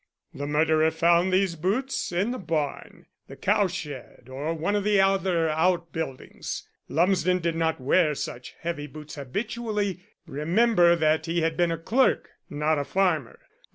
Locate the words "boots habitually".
8.87-10.01